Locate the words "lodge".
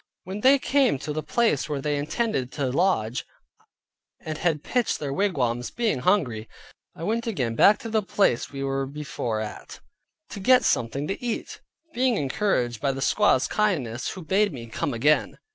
2.71-3.23